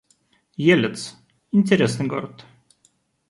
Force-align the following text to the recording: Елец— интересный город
Елец— 0.63 1.15
интересный 1.51 2.07
город 2.07 2.43